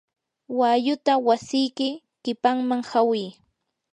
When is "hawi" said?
2.89-3.23